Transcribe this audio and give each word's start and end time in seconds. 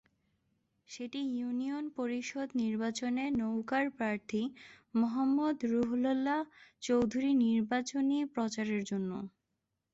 সেটি 0.89 1.19
ইউনিয়ন 1.33 1.85
পরিষদ 1.97 2.47
নির্বাচনে 2.61 3.23
নৌকার 3.39 3.85
প্রার্থী 3.97 4.41
মো. 4.95 5.07
রুহুল্লাহ 5.71 6.39
চৌধুরীর 6.81 7.35
নির্বাচনী 7.45 8.17
প্রচারের 8.33 8.81
জন্য। 8.83 9.11